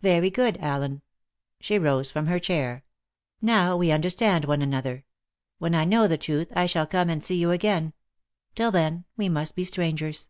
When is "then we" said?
8.72-9.28